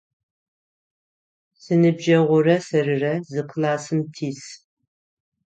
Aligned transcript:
Синыбджэгъурэ 1.61 2.55
сэрырэ 2.67 3.13
зы 3.31 3.41
классым 3.49 3.99
тис. 4.13 4.41